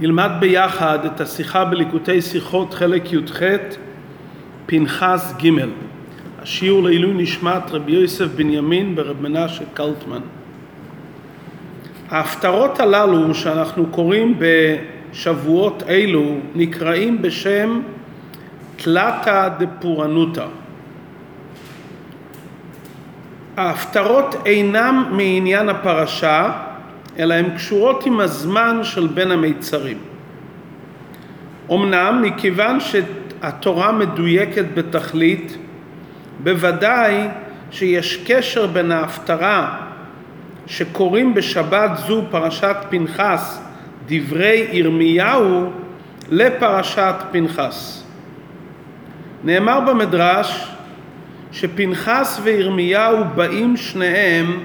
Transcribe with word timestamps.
נלמד 0.00 0.30
ביחד 0.40 1.04
את 1.04 1.20
השיחה 1.20 1.64
בליקוטי 1.64 2.22
שיחות 2.22 2.74
חלק 2.74 3.12
י"ח, 3.12 3.42
פנחס 4.66 5.34
ג'. 5.42 5.48
השיעור 6.42 6.82
לעילוי 6.82 7.22
נשמת 7.22 7.70
רבי 7.70 7.92
יוסף 7.92 8.24
בנימין 8.24 8.94
ברב 8.94 9.22
מנשה 9.22 9.64
קלטמן. 9.74 10.20
ההפטרות 12.10 12.80
הללו 12.80 13.34
שאנחנו 13.34 13.86
קוראים 13.86 14.38
בשבועות 14.38 15.82
אלו 15.88 16.34
נקראים 16.54 17.22
בשם 17.22 17.80
תלתא 18.76 19.48
דפורענותא. 19.58 20.46
ההפטרות 23.56 24.34
אינם 24.46 25.04
מעניין 25.10 25.68
הפרשה, 25.68 26.67
אלא 27.18 27.34
הן 27.34 27.50
קשורות 27.56 28.06
עם 28.06 28.20
הזמן 28.20 28.80
של 28.82 29.06
בין 29.06 29.30
המיצרים. 29.30 29.98
אמנם 31.72 32.22
מכיוון 32.22 32.78
שהתורה 32.80 33.92
מדויקת 33.92 34.64
בתכלית, 34.74 35.56
בוודאי 36.42 37.28
שיש 37.70 38.24
קשר 38.26 38.66
בין 38.66 38.92
ההפטרה 38.92 39.76
שקוראים 40.66 41.34
בשבת 41.34 41.90
זו 42.06 42.22
פרשת 42.30 42.76
פנחס 42.88 43.60
דברי 44.06 44.66
ירמיהו 44.72 45.70
לפרשת 46.30 47.14
פנחס. 47.30 48.04
נאמר 49.44 49.80
במדרש 49.80 50.68
שפנחס 51.52 52.40
וירמיהו 52.42 53.24
באים 53.34 53.76
שניהם 53.76 54.60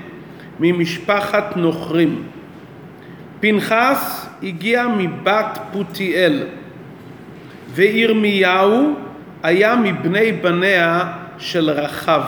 ממשפחת 0.60 1.58
נוכרים. 1.58 2.24
פנחס 3.44 4.28
הגיע 4.44 4.88
מבת 4.98 5.60
פותיאל 5.72 6.44
וירמיהו 7.74 8.94
היה 9.44 9.76
מבני 9.76 10.32
בניה 10.32 11.14
של 11.38 11.70
רחב. 11.70 12.22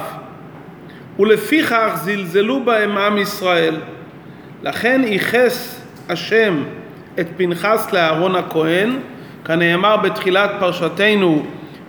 ולפיכך 1.19 1.91
זלזלו 1.95 2.63
בהם 2.63 2.97
עם 2.97 3.17
ישראל. 3.17 3.75
לכן 4.63 5.01
ייחס 5.05 5.81
השם 6.09 6.63
את 7.19 7.27
פנחס 7.37 7.93
לאהרון 7.93 8.35
הכהן 8.35 8.99
כנאמר 9.45 9.97
בתחילת 9.97 10.51
פרשתנו 10.59 11.45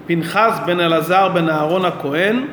פנחס 0.07 0.61
בן 0.67 0.81
אלעזר 0.81 1.29
בן 1.29 1.49
אהרון 1.49 1.85
הכהן 1.85 2.45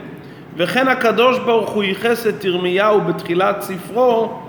וכן 0.57 0.87
הקדוש 0.87 1.39
ברוך 1.39 1.69
הוא 1.69 1.83
ייחס 1.83 2.27
את 2.27 2.43
ירמיהו 2.43 3.01
בתחילת 3.01 3.61
ספרו 3.61 4.42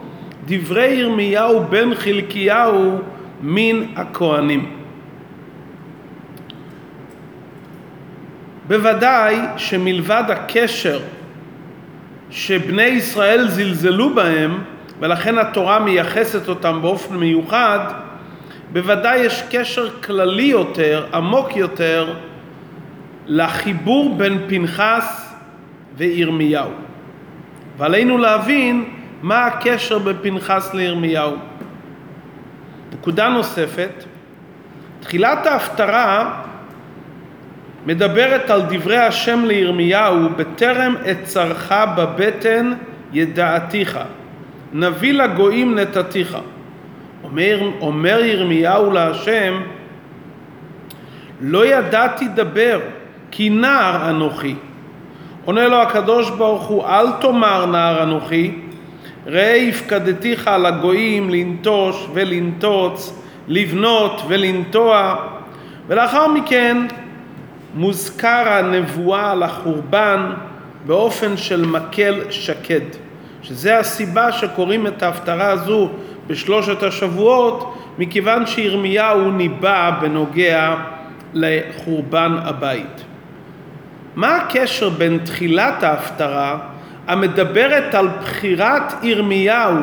דברי 0.47 0.87
ירמיהו 0.87 1.65
בן 1.65 1.95
חלקיהו 1.95 2.99
מן 3.43 3.83
הכהנים. 3.97 4.71
בוודאי 8.69 9.37
שמלבד 9.57 10.25
הקשר 10.29 11.01
שבני 12.31 12.83
ישראל 12.83 13.49
זלזלו 13.49 14.15
בהם 14.15 14.59
ולכן 15.01 15.39
התורה 15.39 15.79
מייחסת 15.79 16.49
אותם 16.49 16.79
באופן 16.83 17.17
מיוחד, 17.17 17.79
בוודאי 18.73 19.19
יש 19.19 19.43
קשר 19.51 20.01
כללי 20.01 20.43
יותר, 20.43 21.07
עמוק 21.15 21.57
יותר, 21.57 22.15
לחיבור 23.27 24.15
בין 24.17 24.39
פנחס 24.49 25.35
וירמיהו. 25.97 26.71
ועלינו 27.77 28.19
להבין 28.19 28.85
מה 29.25 29.47
הקשר 29.47 29.99
בין 29.99 30.17
פנחס 30.23 30.75
לירמיהו. 30.75 31.37
נקודה 32.93 33.29
נוספת, 33.29 34.05
תחילת 35.01 35.47
ההפטרה 35.47 36.43
מדברת 37.87 38.51
על 38.51 38.63
דברי 38.63 38.99
השם 38.99 39.45
לירמיהו 39.45 40.29
בטרם 40.37 40.95
אצרך 41.11 41.73
בבטן 41.97 42.73
ידעתיך, 43.13 43.99
נביא 44.73 45.13
לגויים 45.13 45.75
נתתיך. 45.75 46.39
אומר, 47.23 47.71
אומר 47.81 48.25
ירמיהו 48.25 48.91
להשם, 48.91 49.63
לא 51.41 51.67
ידעתי 51.67 52.29
דבר, 52.29 52.81
כי 53.31 53.51
נער 53.51 54.11
אנוכי. 54.11 54.55
עונה 55.45 55.69
לו 55.69 55.83
הקדוש 55.83 56.31
ברוך 56.31 56.67
הוא, 56.67 56.87
אל 56.87 57.07
תאמר 57.21 57.67
נער 57.67 58.03
אנוכי, 58.03 58.64
ראה 59.27 59.69
הפקדתיך 59.69 60.49
הגויים 60.49 61.31
לנטוש 61.31 62.07
ולנטוץ, 62.15 63.21
לבנות 63.49 64.23
ולנטוע, 64.29 65.17
ולאחר 65.87 66.29
מכן 66.29 66.77
מוזכר 67.75 68.45
הנבואה 68.49 69.31
על 69.31 69.43
החורבן 69.43 70.33
באופן 70.87 71.37
של 71.37 71.65
מקל 71.67 72.21
שקד, 72.31 72.81
שזה 73.43 73.79
הסיבה 73.79 74.33
שקוראים 74.33 74.87
את 74.87 75.03
ההפטרה 75.03 75.49
הזו 75.51 75.89
בשלושת 76.27 76.83
השבועות, 76.83 77.75
מכיוון 77.99 78.47
שירמיהו 78.47 79.31
ניבא 79.31 79.91
בנוגע 80.01 80.75
לחורבן 81.35 82.37
הבית. 82.43 83.05
מה 84.17 84.37
הקשר 84.37 84.89
בין 84.89 85.19
תחילת 85.25 85.83
ההפטרה 85.83 86.59
המדברת 87.07 87.95
על 87.95 88.09
בחירת 88.09 88.93
ירמיהו 89.03 89.75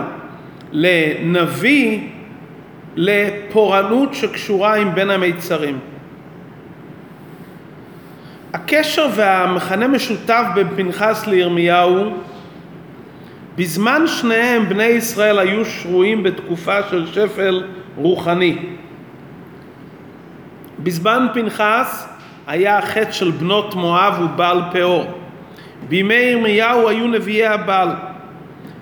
לנביא 0.72 2.00
לפורענות 2.96 4.14
שקשורה 4.14 4.76
עם 4.76 4.96
בין 4.96 5.10
המיצרים? 5.10 5.80
הקשר 8.54 9.08
והמכנה 9.16 9.88
משותף 9.88 10.44
בין 10.56 10.68
פנחס 10.76 11.28
לירמיהו 11.28 12.14
בזמן 13.58 14.02
שניהם 14.08 14.70
בני 14.70 14.84
ישראל 14.84 15.40
היו 15.40 15.66
שרויים 15.66 16.24
בתקופה 16.24 16.78
של 16.90 17.08
שפל 17.08 17.64
רוחני. 17.98 18.58
בזמן 20.80 21.28
פנחס 21.34 22.08
היה 22.48 22.78
החטא 22.78 23.12
של 23.12 23.32
בנות 23.32 23.76
מואב 23.76 24.22
ובעל 24.22 24.62
פאור. 24.72 25.21
בימי 25.92 26.14
ירמיהו 26.14 26.90
היו 26.90 27.08
נביאי 27.08 27.48
הבעל. 27.48 27.90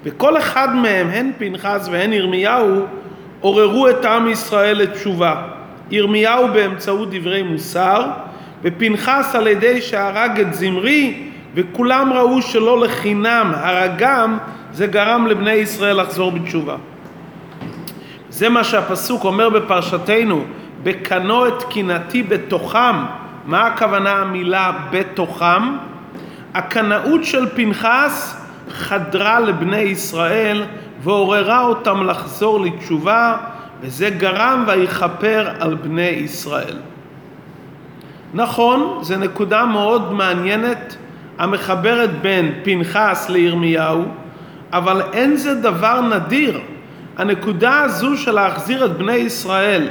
וכל 0.04 0.38
אחד 0.38 0.76
מהם, 0.76 1.08
הן 1.10 1.32
פנחס 1.38 1.88
והן 1.92 2.14
ירמיהו, 2.14 2.86
עוררו 3.42 3.90
את 3.90 4.06
עם 4.06 4.28
ישראל 4.28 4.78
לתשובה. 4.78 5.36
ירמיהו 5.92 6.48
באמצעות 6.48 7.10
דברי 7.12 7.44
מוסר, 7.44 8.06
ופנחס 8.64 9.36
על 9.36 9.48
ידי 9.48 9.82
שהרג 9.82 10.40
את 10.40 10.54
זמרי, 10.54 11.24
וכולם 11.56 12.14
ראו 12.14 12.42
שלא 12.42 12.80
לחינם 12.80 13.52
הרגם, 13.56 14.38
זה 14.74 14.88
גרם 14.88 15.28
לבני 15.28 15.52
ישראל 15.52 16.02
לחזור 16.02 16.32
בתשובה. 16.32 16.76
זה 18.30 18.50
מה 18.50 18.64
שהפסוק 18.64 19.24
אומר 19.24 19.50
בפרשתנו, 19.50 20.44
בקנו 20.84 21.48
את 21.48 21.64
קנאתי 21.64 22.24
בתוכם, 22.24 22.96
מה 23.46 23.68
הכוונה 23.68 24.12
המילה 24.12 24.72
בתוכם? 24.92 25.89
הקנאות 26.54 27.24
של 27.24 27.50
פנחס 27.56 28.36
חדרה 28.70 29.40
לבני 29.40 29.78
ישראל 29.78 30.64
ועוררה 31.04 31.62
אותם 31.62 32.06
לחזור 32.06 32.60
לתשובה 32.60 33.38
וזה 33.82 34.10
גרם 34.10 34.64
ויכפר 34.68 35.50
על 35.60 35.76
בני 35.76 36.02
ישראל. 36.02 36.78
נכון, 38.34 39.00
זו 39.02 39.18
נקודה 39.18 39.66
מאוד 39.66 40.14
מעניינת 40.14 40.96
המחברת 41.38 42.22
בין 42.22 42.54
פנחס 42.64 43.30
לירמיהו, 43.30 44.04
אבל 44.74 45.02
אין 45.14 45.38
זה 45.38 45.56
דבר 45.56 46.02
נדיר. 46.02 46.60
הנקודה 47.18 47.82
הזו 47.82 48.18
של 48.18 48.32
להחזיר 48.32 48.86
את 48.86 48.98
בני 48.98 49.16
ישראל 49.16 49.88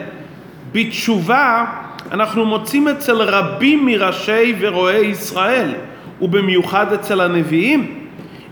בתשובה 0.72 1.64
אנחנו 2.12 2.44
מוצאים 2.44 2.88
אצל 2.88 3.22
רבים 3.22 3.86
מראשי 3.86 4.54
ורואי 4.58 5.06
ישראל, 5.06 5.74
ובמיוחד 6.20 6.92
אצל 6.92 7.20
הנביאים. 7.20 8.08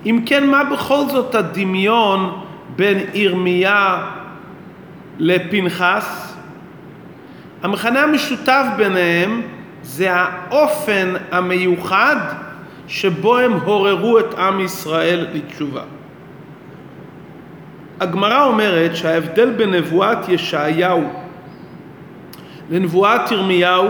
אם 0.06 0.22
כן, 0.26 0.50
מה 0.50 0.64
בכל 0.64 1.00
זאת 1.08 1.34
הדמיון 1.34 2.40
בין 2.76 2.98
ירמיה 3.14 4.06
לפנחס? 5.18 6.36
המכנה 7.62 8.02
המשותף 8.02 8.64
ביניהם 8.76 9.42
זה 9.82 10.08
האופן 10.12 11.14
המיוחד 11.30 12.16
שבו 12.88 13.38
הם 13.38 13.52
הוררו 13.52 14.18
את 14.18 14.34
עם 14.38 14.60
ישראל 14.60 15.26
לתשובה. 15.32 15.82
הגמרא 18.00 18.44
אומרת 18.44 18.96
שההבדל 18.96 19.50
בין 19.50 19.70
נבואת 19.70 20.28
ישעיהו 20.28 21.04
לנבואת 22.70 23.30
ירמיהו, 23.30 23.88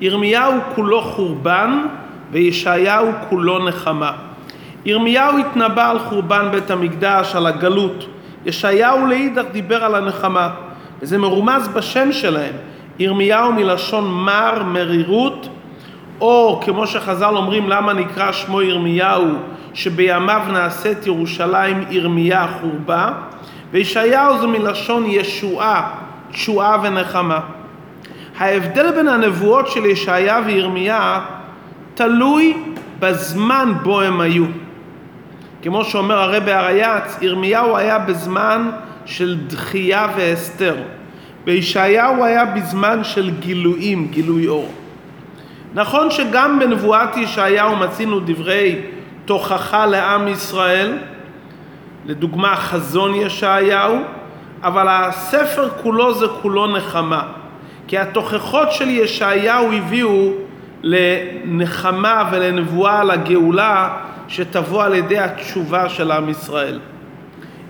ירמיהו 0.00 0.52
כולו 0.74 1.02
חורבן 1.02 1.82
וישעיהו 2.32 3.06
כולו 3.28 3.64
נחמה. 3.68 4.12
ירמיהו 4.84 5.38
התנבא 5.38 5.90
על 5.90 5.98
חורבן 5.98 6.48
בית 6.50 6.70
המקדש, 6.70 7.34
על 7.34 7.46
הגלות. 7.46 8.06
ישעיהו 8.46 9.06
לאידך 9.06 9.44
דיבר 9.52 9.84
על 9.84 9.94
הנחמה. 9.94 10.50
וזה 11.02 11.18
מרומז 11.18 11.68
בשם 11.68 12.12
שלהם. 12.12 12.54
ירמיהו 12.98 13.52
מלשון 13.52 14.10
מר, 14.10 14.62
מרירות, 14.62 15.48
או 16.20 16.60
כמו 16.64 16.86
שחז"ל 16.86 17.36
אומרים 17.36 17.68
למה 17.68 17.92
נקרא 17.92 18.32
שמו 18.32 18.62
ירמיהו, 18.62 19.26
שבימיו 19.74 20.42
נעשית 20.52 21.06
ירושלים 21.06 21.84
ירמיה 21.90 22.46
חורבה, 22.60 23.12
וישעיהו 23.70 24.38
זה 24.38 24.46
מלשון 24.46 25.04
ישועה, 25.06 25.90
תשועה 26.32 26.76
ונחמה. 26.82 27.40
ההבדל 28.38 28.90
בין 28.90 29.08
הנבואות 29.08 29.68
של 29.68 29.86
ישעיה 29.86 30.40
וירמיה 30.46 31.20
תלוי 31.96 32.56
בזמן 32.98 33.72
בו 33.82 34.00
הם 34.00 34.20
היו. 34.20 34.44
כמו 35.62 35.84
שאומר 35.84 36.18
הרבי 36.18 36.52
הרייץ, 36.52 37.16
ירמיהו 37.20 37.76
היה 37.76 37.98
בזמן 37.98 38.70
של 39.06 39.36
דחייה 39.46 40.06
והסתר. 40.16 40.76
וישעיהו 41.44 42.24
היה 42.24 42.44
בזמן 42.44 43.04
של 43.04 43.30
גילויים, 43.30 44.08
גילוי 44.10 44.46
אור. 44.46 44.72
נכון 45.74 46.10
שגם 46.10 46.58
בנבואת 46.58 47.16
ישעיהו 47.16 47.76
מצינו 47.76 48.20
דברי 48.20 48.80
תוכחה 49.24 49.86
לעם 49.86 50.28
ישראל, 50.28 50.98
לדוגמה 52.06 52.56
חזון 52.56 53.14
ישעיהו, 53.14 53.98
אבל 54.62 54.86
הספר 54.88 55.68
כולו 55.82 56.14
זה 56.14 56.26
כולו 56.42 56.66
נחמה. 56.66 57.22
כי 57.88 57.98
התוכחות 57.98 58.72
של 58.72 58.88
ישעיהו 58.88 59.72
הביאו 59.72 60.32
לנחמה 60.86 62.28
ולנבואה 62.32 63.00
על 63.00 63.10
הגאולה 63.10 63.96
שתבוא 64.28 64.84
על 64.84 64.94
ידי 64.94 65.18
התשובה 65.18 65.88
של 65.88 66.10
עם 66.10 66.28
ישראל. 66.28 66.78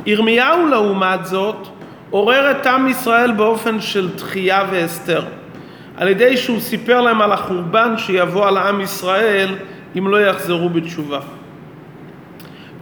ירמיהו 0.07 0.67
לעומת 0.67 1.27
זאת 1.27 1.69
עורר 2.11 2.51
את 2.51 2.67
עם 2.67 2.89
ישראל 2.89 3.33
באופן 3.33 3.81
של 3.81 4.09
דחייה 4.17 4.65
והסתר, 4.71 5.25
על 5.97 6.09
ידי 6.09 6.37
שהוא 6.37 6.61
סיפר 6.61 7.01
להם 7.01 7.23
על 7.23 7.33
החורבן 7.33 7.95
שיבוא 7.99 8.49
על 8.49 8.57
עם 8.57 8.81
ישראל 8.81 9.55
אם 9.99 10.09
לא 10.09 10.21
יחזרו 10.21 10.69
בתשובה. 10.69 11.21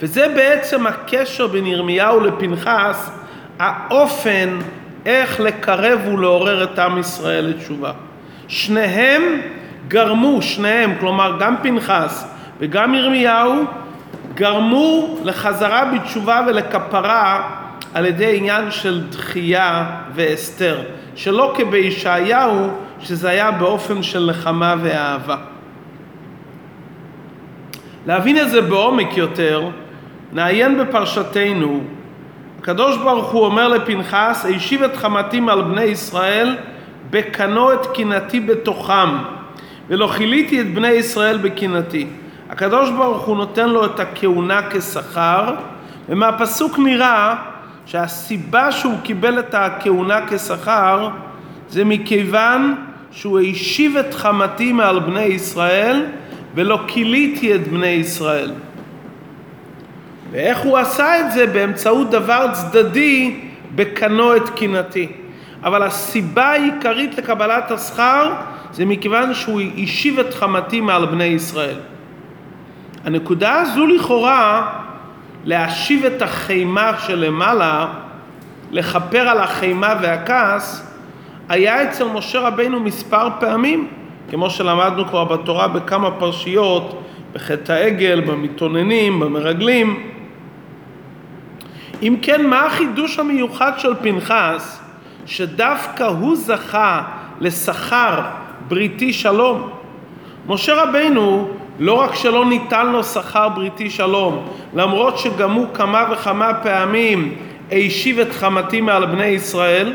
וזה 0.00 0.28
בעצם 0.36 0.86
הקשר 0.86 1.46
בין 1.46 1.66
ירמיהו 1.66 2.20
לפנחס, 2.20 3.10
האופן 3.58 4.58
איך 5.06 5.40
לקרב 5.40 6.00
ולעורר 6.06 6.64
את 6.64 6.78
עם 6.78 6.98
ישראל 6.98 7.44
לתשובה. 7.44 7.92
שניהם 8.48 9.22
גרמו, 9.88 10.42
שניהם, 10.42 10.94
כלומר 11.00 11.36
גם 11.40 11.54
פנחס 11.62 12.28
וגם 12.60 12.94
ירמיהו, 12.94 13.64
גרמו 14.34 15.16
לחזרה 15.24 15.84
בתשובה 15.84 16.40
ולכפרה 16.46 17.50
על 17.94 18.06
ידי 18.06 18.36
עניין 18.36 18.70
של 18.70 19.10
דחייה 19.10 19.86
והסתר, 20.14 20.82
שלא 21.14 21.54
כבישעיהו, 21.56 22.68
שזה 23.00 23.28
היה 23.28 23.50
באופן 23.50 24.02
של 24.02 24.30
נחמה 24.30 24.74
ואהבה. 24.82 25.36
להבין 28.06 28.38
את 28.38 28.50
זה 28.50 28.62
בעומק 28.62 29.16
יותר, 29.16 29.68
נעיין 30.32 30.78
בפרשתנו. 30.78 31.80
הקדוש 32.60 32.96
ברוך 32.96 33.32
הוא 33.32 33.44
אומר 33.44 33.68
לפנחס, 33.68 34.44
הישיב 34.44 34.82
את 34.82 34.96
חמתי 34.96 35.40
על 35.48 35.62
בני 35.62 35.82
ישראל, 35.82 36.56
בקנו 37.10 37.72
את 37.72 37.86
קנאתי 37.86 38.40
בתוכם, 38.40 39.08
ולא 39.88 40.12
כיליתי 40.16 40.60
את 40.60 40.74
בני 40.74 40.88
ישראל 40.88 41.38
בקנאתי. 41.38 42.06
הקדוש 42.50 42.90
ברוך 42.90 43.22
הוא 43.26 43.36
נותן 43.36 43.68
לו 43.68 43.84
את 43.84 44.00
הכהונה 44.00 44.60
כשכר, 44.70 45.54
ומהפסוק 46.08 46.78
נראה 46.78 47.36
שהסיבה 47.86 48.72
שהוא 48.72 48.94
קיבל 49.02 49.38
את 49.38 49.54
הכהונה 49.54 50.26
כשכר 50.28 51.08
זה 51.68 51.84
מכיוון 51.84 52.74
שהוא 53.10 53.40
השיב 53.40 53.96
את 53.96 54.14
חמתי 54.14 54.72
מעל 54.72 54.98
בני 55.00 55.22
ישראל 55.22 56.06
ולא 56.54 56.78
כיליתי 56.86 57.54
את 57.54 57.68
בני 57.68 57.86
ישראל. 57.86 58.50
ואיך 60.30 60.58
הוא 60.58 60.78
עשה 60.78 61.20
את 61.20 61.32
זה? 61.32 61.46
באמצעות 61.46 62.10
דבר 62.10 62.46
צדדי 62.52 63.40
בקנו 63.74 64.36
את 64.36 64.48
קנאתי. 64.48 65.08
אבל 65.64 65.82
הסיבה 65.82 66.44
העיקרית 66.44 67.18
לקבלת 67.18 67.70
השכר 67.70 68.32
זה 68.72 68.84
מכיוון 68.84 69.34
שהוא 69.34 69.60
השיב 69.82 70.18
את 70.18 70.34
חמתי 70.34 70.80
מעל 70.80 71.06
בני 71.06 71.24
ישראל. 71.24 71.76
הנקודה 73.04 73.60
הזו 73.60 73.86
לכאורה 73.86 74.72
להשיב 75.44 76.04
את 76.04 76.22
החימה 76.22 76.92
שלמעלה, 76.98 77.86
לכפר 78.70 79.28
על 79.28 79.38
החימה 79.38 79.94
והכעס, 80.02 80.90
היה 81.48 81.82
אצל 81.82 82.04
משה 82.04 82.40
רבינו 82.40 82.80
מספר 82.80 83.28
פעמים, 83.40 83.88
כמו 84.30 84.50
שלמדנו 84.50 85.08
כבר 85.08 85.24
בתורה 85.24 85.68
בכמה 85.68 86.10
פרשיות, 86.10 87.02
בחטא 87.32 87.72
העגל, 87.72 88.20
במתאוננים, 88.20 89.20
במרגלים. 89.20 90.10
אם 92.02 92.16
כן, 92.22 92.46
מה 92.46 92.60
החידוש 92.60 93.18
המיוחד 93.18 93.72
של 93.78 93.94
פנחס, 94.02 94.83
שדווקא 95.26 96.04
הוא 96.04 96.36
זכה 96.36 97.02
לשכר 97.40 98.20
בריתי 98.68 99.12
שלום? 99.12 99.70
משה 100.46 100.82
רבינו 100.82 101.48
לא 101.78 101.92
רק 101.92 102.14
שלא 102.14 102.44
ניתן 102.46 102.86
לו 102.86 103.04
שכר 103.04 103.48
בריתי 103.48 103.90
שלום, 103.90 104.48
למרות 104.74 105.18
שגם 105.18 105.52
הוא 105.52 105.66
כמה 105.74 106.04
וכמה 106.12 106.54
פעמים 106.54 107.34
השיב 107.72 108.18
את 108.18 108.32
חמתי 108.32 108.80
מעל 108.80 109.06
בני 109.06 109.26
ישראל, 109.26 109.92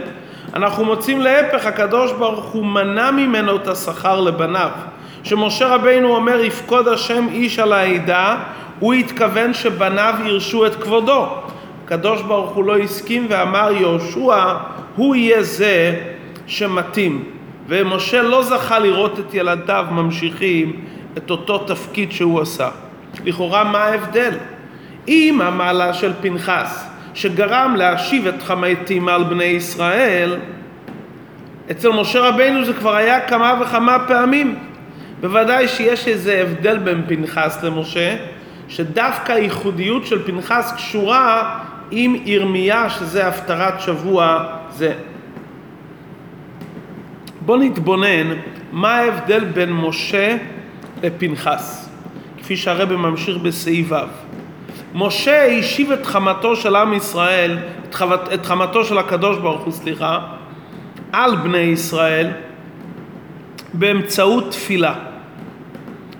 אנחנו 0.53 0.85
מוצאים 0.85 1.21
להפך, 1.21 1.65
הקדוש 1.65 2.11
ברוך 2.11 2.45
הוא 2.45 2.65
מנע 2.65 3.11
ממנו 3.11 3.55
את 3.55 3.67
השכר 3.67 4.21
לבניו. 4.21 4.69
שמשה 5.23 5.67
רבינו 5.67 6.15
אומר 6.15 6.39
יפקוד 6.39 6.87
השם 6.87 7.27
איש 7.31 7.59
על 7.59 7.73
העדה, 7.73 8.37
הוא 8.79 8.93
התכוון 8.93 9.53
שבניו 9.53 10.13
ירשו 10.25 10.65
את 10.65 10.75
כבודו. 10.75 11.27
הקדוש 11.89 12.21
ברוך 12.21 12.51
הוא 12.51 12.63
לא 12.63 12.77
הסכים 12.77 13.25
ואמר 13.29 13.71
יהושע 13.79 14.53
הוא 14.95 15.15
יהיה 15.15 15.43
זה 15.43 15.95
שמתאים. 16.47 17.23
ומשה 17.67 18.21
לא 18.21 18.43
זכה 18.43 18.79
לראות 18.79 19.19
את 19.19 19.33
ילדיו 19.33 19.85
ממשיכים 19.91 20.85
את 21.17 21.31
אותו 21.31 21.57
תפקיד 21.57 22.11
שהוא 22.11 22.41
עשה. 22.41 22.69
לכאורה 23.25 23.63
מה 23.63 23.77
ההבדל? 23.77 24.31
אם 25.07 25.41
המעלה 25.43 25.93
של 25.93 26.11
פנחס 26.21 26.89
שגרם 27.13 27.75
להשיב 27.77 28.27
את 28.27 28.41
חמתי 28.41 28.99
מעל 28.99 29.23
בני 29.23 29.43
ישראל, 29.43 30.37
אצל 31.71 31.89
משה 31.89 32.19
רבינו 32.19 32.65
זה 32.65 32.73
כבר 32.73 32.95
היה 32.95 33.19
כמה 33.27 33.59
וכמה 33.61 33.97
פעמים. 34.07 34.55
בוודאי 35.21 35.67
שיש 35.67 36.07
איזה 36.07 36.41
הבדל 36.41 36.77
בין 36.77 37.01
פנחס 37.07 37.63
למשה, 37.63 38.15
שדווקא 38.67 39.31
הייחודיות 39.31 40.05
של 40.05 40.25
פנחס 40.25 40.73
קשורה 40.75 41.59
עם 41.91 42.15
ירמיה, 42.25 42.89
שזה 42.89 43.27
הפטרת 43.27 43.81
שבוע 43.81 44.45
זה. 44.69 44.93
בואו 47.45 47.57
נתבונן 47.57 48.33
מה 48.71 48.95
ההבדל 48.95 49.45
בין 49.45 49.73
משה 49.73 50.37
לפנחס, 51.03 51.89
כפי 52.37 52.57
שהרבא 52.57 52.95
ממשיך 52.95 53.37
בסעיף 53.37 53.91
ו'. 53.91 53.95
משה 54.93 55.45
השיב 55.45 55.91
את 55.91 56.05
חמתו 56.05 56.55
של 56.55 56.75
עם 56.75 56.93
ישראל, 56.93 57.57
את, 57.89 57.95
חמת, 57.95 58.19
את 58.33 58.45
חמתו 58.45 58.85
של 58.85 58.97
הקדוש 58.97 59.37
ברוך 59.37 59.61
הוא, 59.61 59.73
סליחה, 59.73 60.19
על 61.11 61.35
בני 61.35 61.57
ישראל 61.57 62.31
באמצעות 63.73 64.51
תפילה. 64.51 64.93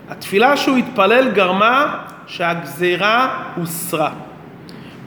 התפילה 0.10 0.58
שהוא 0.58 0.78
התפלל 0.78 1.32
גרמה 1.32 1.98
שהגזירה 2.28 3.44
הוסרה. 3.56 4.10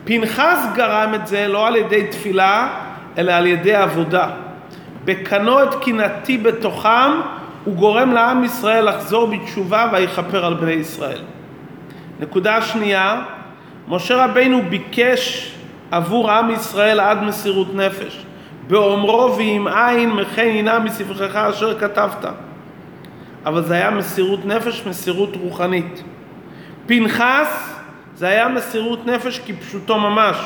פנחס 0.04 0.66
גרם 0.74 1.14
את 1.14 1.26
זה 1.26 1.48
לא 1.48 1.66
על 1.66 1.76
ידי 1.76 2.06
תפילה, 2.06 2.68
אלא 3.18 3.32
על 3.32 3.46
ידי 3.46 3.74
עבודה. 3.74 4.28
בקנו 5.04 5.62
את 5.62 5.74
קנאתי 5.74 6.38
בתוכם, 6.38 7.10
הוא 7.64 7.74
גורם 7.74 8.12
לעם 8.12 8.44
ישראל 8.44 8.88
לחזור 8.88 9.26
בתשובה 9.26 9.88
ויכפר 9.92 10.44
על 10.44 10.54
בני 10.54 10.72
ישראל. 10.72 11.20
נקודה 12.20 12.62
שנייה, 12.62 13.22
משה 13.88 14.24
רבינו 14.24 14.62
ביקש 14.68 15.52
עבור 15.90 16.30
עם 16.30 16.50
ישראל 16.50 17.00
עד 17.00 17.22
מסירות 17.22 17.74
נפש. 17.74 18.24
באומרו 18.66 19.34
ואם 19.36 19.68
אין 19.68 20.10
מכן 20.10 20.48
הנה 20.48 20.78
מספרך 20.78 21.36
אשר 21.36 21.78
כתבת. 21.78 22.24
אבל 23.46 23.62
זה 23.62 23.74
היה 23.74 23.90
מסירות 23.90 24.46
נפש, 24.46 24.82
מסירות 24.86 25.36
רוחנית. 25.40 26.02
פנחס 26.86 27.81
זה 28.22 28.28
היה 28.28 28.48
מסירות 28.48 29.06
נפש 29.06 29.40
כפשוטו 29.46 29.98
ממש. 29.98 30.36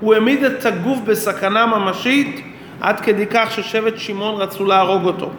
הוא 0.00 0.14
העמיד 0.14 0.44
את 0.44 0.66
הגוף 0.66 0.98
בסכנה 1.04 1.66
ממשית 1.66 2.44
עד 2.80 3.00
כדי 3.00 3.26
כך 3.30 3.50
ששבט 3.50 3.98
שמעון 3.98 4.40
רצו 4.40 4.64
להרוג 4.64 5.04
אותו. 5.04 5.30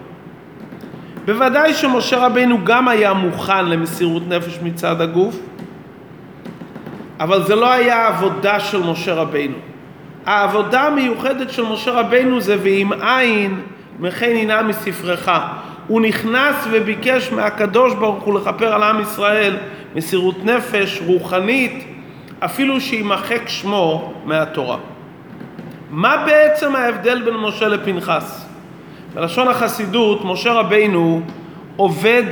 בוודאי 1.25 1.73
שמשה 1.73 2.25
רבינו 2.25 2.59
גם 2.63 2.87
היה 2.87 3.13
מוכן 3.13 3.65
למסירות 3.65 4.27
נפש 4.27 4.59
מצד 4.63 5.01
הגוף, 5.01 5.39
אבל 7.19 7.43
זה 7.43 7.55
לא 7.55 7.71
היה 7.71 8.07
עבודה 8.07 8.59
של 8.59 8.83
משה 8.83 9.13
רבינו. 9.13 9.57
העבודה 10.25 10.81
המיוחדת 10.81 11.51
של 11.51 11.63
משה 11.63 11.91
רבנו 11.91 12.41
זה 12.41 12.55
ואם 12.63 12.93
אין 12.93 13.61
מכן 13.99 14.35
הנה 14.35 14.61
מספרך. 14.61 15.31
הוא 15.87 16.01
נכנס 16.01 16.55
וביקש 16.71 17.31
מהקדוש 17.31 17.93
ברוך 17.93 18.23
הוא 18.23 18.39
לכפר 18.39 18.73
על 18.73 18.83
עם 18.83 19.01
ישראל 19.01 19.57
מסירות 19.95 20.45
נפש 20.45 21.01
רוחנית, 21.05 21.87
אפילו 22.39 22.81
שימחק 22.81 23.49
שמו 23.49 24.13
מהתורה. 24.25 24.77
מה 25.89 26.23
בעצם 26.25 26.75
ההבדל 26.75 27.21
בין 27.21 27.37
משה 27.37 27.67
לפנחס? 27.67 28.45
בלשון 29.13 29.47
החסידות, 29.47 30.25
משה 30.25 30.53
רבינו 30.53 31.21
עובד 31.75 32.23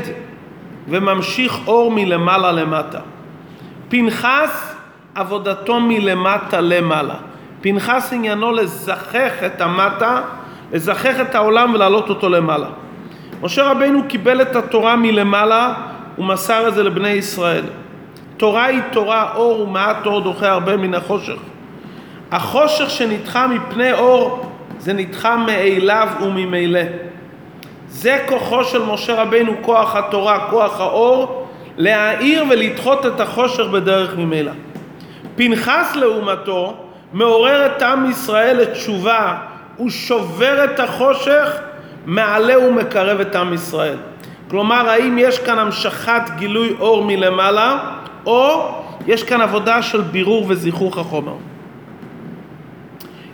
וממשיך 0.88 1.60
אור 1.68 1.92
מלמעלה 1.92 2.52
למטה. 2.52 3.00
פנחס, 3.90 4.76
עבודתו 5.16 5.80
מלמטה 5.80 6.62
למעלה. 6.62 7.16
פנחס 7.62 8.14
עניינו 8.14 8.52
לזכך 8.52 9.32
את 9.46 9.62
המטה, 9.62 10.22
לזכך 10.74 11.16
את 11.22 11.36
העולם 11.36 11.74
ולהעלות 11.74 12.10
אותו 12.10 12.30
למעלה. 12.30 12.68
משה 13.42 13.64
רבינו 13.64 14.04
קיבל 14.08 14.42
את 14.42 14.56
התורה 14.56 14.96
מלמעלה 14.96 15.74
ומסר 16.20 16.68
את 16.68 16.76
זה 16.76 16.84
לבני 16.84 17.10
ישראל. 17.10 17.64
תורה 18.38 18.66
היא 18.66 18.82
תורה 18.92 19.34
אור 19.36 19.62
ומעט 19.62 20.06
אור 20.06 20.22
דוחה 20.22 20.52
הרבה 20.52 20.78
מן 20.78 20.94
החושך. 20.94 21.38
החושך 22.32 22.90
שנדחה 22.90 23.48
מפני 23.48 23.94
אור 23.94 24.52
זה 24.80 24.94
נדחה 24.94 25.38
מאליו 25.38 26.08
וממילא. 26.22 26.82
זה 27.90 28.24
כוחו 28.28 28.64
של 28.64 28.84
משה 28.84 29.22
רבינו, 29.22 29.54
כוח 29.62 29.96
התורה, 29.96 30.48
כוח 30.50 30.80
האור, 30.80 31.48
להאיר 31.78 32.46
ולדחות 32.50 33.06
את 33.06 33.20
החושך 33.20 33.64
בדרך 33.64 34.16
ממילא. 34.18 34.52
פנחס 35.36 35.96
לעומתו 35.96 36.78
מעורר 37.14 37.66
את 37.66 37.82
עם 37.82 38.10
ישראל 38.10 38.58
לתשובה, 38.58 39.38
הוא 39.78 39.90
שובר 39.90 40.64
את 40.64 40.80
החושך, 40.80 41.60
מעלה 42.06 42.68
ומקרב 42.68 43.20
את 43.20 43.36
עם 43.36 43.54
ישראל. 43.54 43.98
כלומר, 44.50 44.90
האם 44.90 45.18
יש 45.18 45.40
כאן 45.40 45.60
המשכת 45.60 46.22
גילוי 46.38 46.76
אור 46.80 47.06
מלמעלה, 47.06 47.78
או 48.26 48.72
יש 49.08 49.24
כאן 49.24 49.42
עבודה 49.42 49.82
של 49.82 50.02
בירור 50.02 50.46
וזיכוך 50.48 50.98
החומר. 50.98 51.36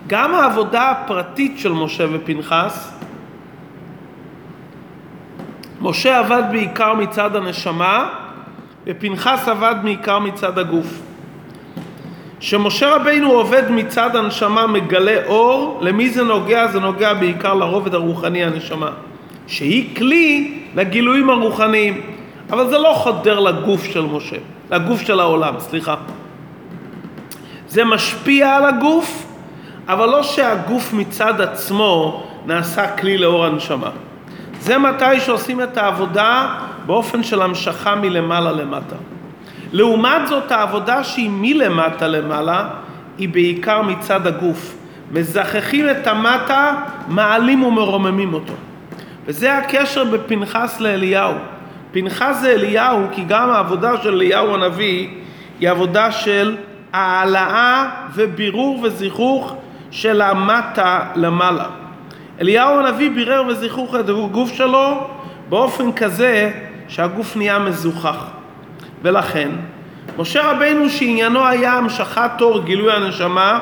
גם 0.08 0.36
העבודה 0.36 0.92
הפרטית 0.92 1.60
של 1.60 1.72
משה 1.72 2.06
ופנחס, 2.12 2.94
משה 5.82 6.20
עבד 6.20 6.44
בעיקר 6.52 6.94
מצד 6.94 7.36
הנשמה, 7.36 8.10
ופנחס 8.86 9.48
עבד 9.48 9.76
בעיקר 9.84 10.20
מצד 10.20 10.60
הגוף. 10.60 11.02
כשמשה 12.40 12.96
רבינו 12.96 13.32
עובד 13.32 13.72
מצד 13.72 14.16
הנשמה 14.16 14.68
מגלה 14.68 15.26
אור, 15.26 15.80
למי 15.82 16.10
זה 16.10 16.24
נוגע? 16.24 16.68
זה 16.68 16.80
נוגע 16.80 17.14
בעיקר 17.14 17.54
לרובד 17.54 17.94
הרוחני 17.94 18.44
הנשמה, 18.44 18.90
שהיא 19.48 19.96
כלי 19.96 20.60
לגילויים 20.76 21.30
הרוחניים, 21.30 22.02
אבל 22.50 22.70
זה 22.70 22.78
לא 22.78 22.94
חודר 22.96 23.40
לגוף 23.40 23.84
של 23.84 24.02
משה, 24.02 24.36
לגוף 24.72 25.02
של 25.02 25.20
העולם, 25.20 25.54
סליחה. 25.60 25.96
זה 27.68 27.86
משפיע 27.86 28.56
על 28.56 28.66
הגוף, 28.66 29.26
אבל 29.88 30.10
לא 30.10 30.24
שהגוף 30.24 30.94
מצד 30.94 31.42
עצמו 31.42 32.24
נעשה 32.46 32.88
כלי 32.98 33.18
לאור 33.18 33.46
הנשמה. 33.46 33.90
זה 34.60 34.78
מתי 34.78 35.20
שעושים 35.20 35.62
את 35.62 35.78
העבודה 35.78 36.56
באופן 36.86 37.24
של 37.24 37.42
המשכה 37.42 37.96
מלמעלה 37.96 38.52
למטה. 38.52 38.96
לעומת 39.72 40.28
זאת 40.28 40.52
העבודה 40.52 41.04
שהיא 41.04 41.30
מלמטה 41.34 42.08
למעלה 42.08 42.68
היא 43.18 43.30
בעיקר 43.30 43.82
מצד 43.82 44.28
הגוף. 44.28 44.76
מזככים 45.12 45.90
את 45.90 46.08
המטה, 46.08 46.76
מעלים 47.08 47.64
ומרוממים 47.64 48.34
אותו. 48.34 48.54
וזה 49.28 49.58
הקשר 49.58 50.04
בפנחס 50.04 50.80
לאליהו. 50.80 51.34
פנחס 51.92 52.38
זה 52.42 52.52
אליהו 52.52 53.02
כי 53.12 53.24
גם 53.24 53.50
העבודה 53.50 53.98
של 54.04 54.14
אליהו 54.14 54.54
הנביא 54.54 55.08
היא 55.60 55.70
עבודה 55.70 56.12
של 56.12 56.58
העלאה 56.94 57.90
ובירור 58.14 58.80
וזיכוך 58.84 59.56
של 59.92 60.22
המטה 60.22 61.00
למעלה. 61.16 61.66
אליהו 62.42 62.80
הנביא 62.80 63.10
בירר 63.10 63.44
וזיכוך 63.48 63.96
את 63.96 64.10
הגוף 64.10 64.54
שלו 64.54 65.08
באופן 65.50 65.92
כזה 65.92 66.52
שהגוף 66.88 67.38
נהיה 67.38 67.60
מזוכח. 67.60 68.28
ולכן, 69.02 69.50
משה 70.18 70.52
רבינו 70.52 70.90
שעניינו 70.90 71.48
היה 71.48 71.74
המשכת 71.74 72.32
תור 72.38 72.64
גילוי 72.64 72.94
הנשמה, 72.94 73.60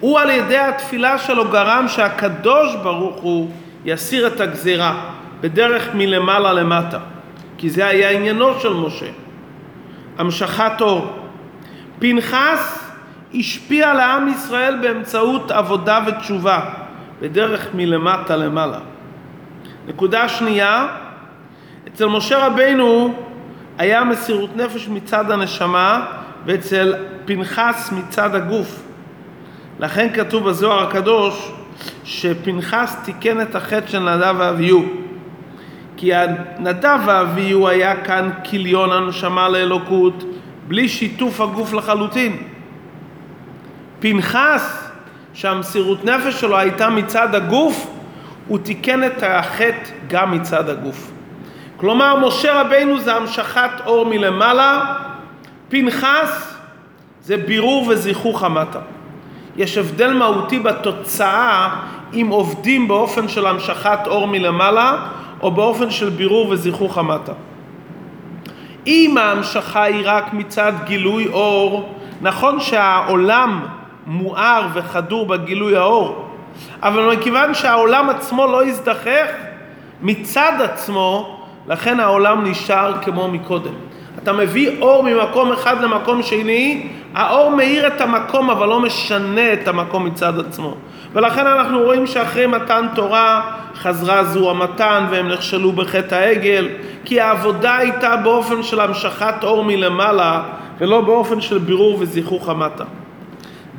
הוא 0.00 0.18
על 0.18 0.30
ידי 0.30 0.58
התפילה 0.58 1.18
שלו 1.18 1.48
גרם 1.48 1.84
שהקדוש 1.88 2.76
ברוך 2.82 3.16
הוא 3.20 3.50
יסיר 3.84 4.26
את 4.26 4.40
הגזירה 4.40 5.10
בדרך 5.40 5.88
מלמעלה 5.94 6.52
למטה, 6.52 6.98
כי 7.58 7.70
זה 7.70 7.86
היה 7.86 8.10
עניינו 8.10 8.60
של 8.60 8.72
משה. 8.74 9.10
המשכת 10.18 10.80
אור. 10.80 11.18
פנחס 11.98 12.90
השפיע 13.34 13.94
לעם 13.94 14.28
ישראל 14.28 14.78
באמצעות 14.82 15.50
עבודה 15.50 16.00
ותשובה, 16.06 16.60
בדרך 17.20 17.68
מלמטה 17.74 18.36
למעלה. 18.36 18.78
נקודה 19.86 20.28
שנייה, 20.28 20.86
אצל 21.88 22.06
משה 22.06 22.46
רבינו 22.46 23.14
היה 23.78 24.04
מסירות 24.04 24.56
נפש 24.56 24.88
מצד 24.88 25.30
הנשמה 25.30 26.06
ואצל 26.46 26.94
פנחס 27.24 27.92
מצד 27.92 28.34
הגוף. 28.34 28.82
לכן 29.80 30.08
כתוב 30.14 30.48
בזוהר 30.48 30.88
הקדוש 30.88 31.52
שפנחס 32.04 32.96
תיקן 33.04 33.40
את 33.40 33.54
החטא 33.54 33.86
של 33.86 33.98
נדב 33.98 34.34
ואביהו. 34.38 34.84
כי 35.96 36.10
נדב 36.58 36.98
ואביהו 37.06 37.68
היה 37.68 38.04
כאן 38.04 38.30
כיליון 38.44 38.92
הנשמה 38.92 39.48
לאלוקות 39.48 40.24
בלי 40.68 40.88
שיתוף 40.88 41.40
הגוף 41.40 41.72
לחלוטין. 41.72 42.36
פנחס, 44.00 44.88
שהמסירות 45.34 46.04
נפש 46.04 46.40
שלו 46.40 46.58
הייתה 46.58 46.90
מצד 46.90 47.34
הגוף, 47.34 47.90
הוא 48.48 48.58
תיקן 48.58 49.04
את 49.04 49.22
החטא 49.22 49.90
גם 50.08 50.30
מצד 50.30 50.68
הגוף. 50.68 51.10
כלומר, 51.76 52.26
משה 52.26 52.60
רבינו 52.60 53.00
זה 53.00 53.14
המשכת 53.14 53.70
אור 53.86 54.06
מלמעלה, 54.06 54.94
פנחס 55.68 56.54
זה 57.22 57.36
בירור 57.36 57.88
וזיכוך 57.88 58.42
המטה. 58.42 58.80
יש 59.56 59.78
הבדל 59.78 60.12
מהותי 60.12 60.58
בתוצאה 60.58 61.68
אם 62.14 62.26
עובדים 62.30 62.88
באופן 62.88 63.28
של 63.28 63.46
המשכת 63.46 63.98
אור 64.06 64.26
מלמעלה 64.26 64.96
או 65.42 65.50
באופן 65.50 65.90
של 65.90 66.08
בירור 66.08 66.48
וזיכוך 66.48 66.98
המטה. 66.98 67.32
אם 68.86 69.18
ההמשכה 69.18 69.82
היא 69.82 70.02
רק 70.04 70.32
מצד 70.32 70.72
גילוי 70.84 71.28
אור, 71.32 71.94
נכון 72.20 72.60
שהעולם 72.60 73.66
מואר 74.06 74.66
וחדור 74.74 75.26
בגילוי 75.26 75.76
האור, 75.76 76.28
אבל 76.82 77.16
מכיוון 77.16 77.54
שהעולם 77.54 78.10
עצמו 78.10 78.46
לא 78.46 78.64
הזדחך 78.64 79.26
מצד 80.02 80.52
עצמו, 80.60 81.38
לכן 81.68 82.00
העולם 82.00 82.44
נשאר 82.44 83.02
כמו 83.02 83.28
מקודם. 83.28 83.72
אתה 84.22 84.32
מביא 84.32 84.80
אור 84.80 85.02
ממקום 85.02 85.52
אחד 85.52 85.80
למקום 85.82 86.22
שני, 86.22 86.88
האור 87.14 87.50
מאיר 87.50 87.86
את 87.86 88.00
המקום 88.00 88.50
אבל 88.50 88.68
לא 88.68 88.80
משנה 88.80 89.52
את 89.52 89.68
המקום 89.68 90.04
מצד 90.04 90.38
עצמו. 90.38 90.74
ולכן 91.12 91.46
אנחנו 91.46 91.80
רואים 91.80 92.06
שאחרי 92.06 92.46
מתן 92.46 92.86
תורה 92.94 93.40
חזרה 93.76 94.24
זו 94.24 94.50
המתן 94.50 95.06
והם 95.10 95.28
נכשלו 95.28 95.72
בחטא 95.72 96.14
העגל, 96.14 96.68
כי 97.04 97.20
העבודה 97.20 97.76
הייתה 97.76 98.16
באופן 98.16 98.62
של 98.62 98.80
המשכת 98.80 99.34
אור 99.42 99.64
מלמעלה 99.64 100.42
ולא 100.78 101.00
באופן 101.00 101.40
של 101.40 101.58
בירור 101.58 101.96
וזיכוך 102.00 102.48
המטה. 102.48 102.84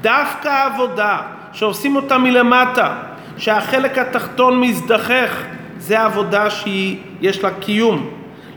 דווקא 0.01 0.47
העבודה 0.47 1.17
שעושים 1.53 1.95
אותה 1.95 2.17
מלמטה, 2.17 2.95
שהחלק 3.37 3.97
התחתון 3.97 4.59
מזדחך, 4.61 5.43
זה 5.77 6.01
עבודה 6.01 6.49
שיש 6.49 7.43
לה 7.43 7.49
קיום. 7.59 8.09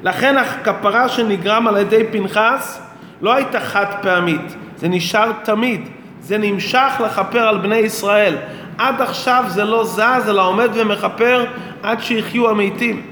לכן 0.02 0.36
הכפרה 0.38 1.08
שנגרם 1.08 1.68
על 1.68 1.76
ידי 1.76 2.04
פנחס 2.12 2.80
לא 3.22 3.34
הייתה 3.34 3.60
חד 3.60 3.86
פעמית, 4.02 4.56
זה 4.76 4.88
נשאר 4.88 5.32
תמיד, 5.44 5.88
זה 6.20 6.38
נמשך 6.38 6.92
לכפר 7.04 7.48
על 7.48 7.58
בני 7.58 7.76
ישראל. 7.76 8.36
עד 8.78 9.00
עכשיו 9.00 9.44
זה 9.48 9.64
לא 9.64 9.84
זז, 9.84 10.28
אלא 10.28 10.48
עומד 10.48 10.68
ומכפר 10.74 11.44
עד 11.82 12.02
שיחיו 12.02 12.50
המתים. 12.50 13.02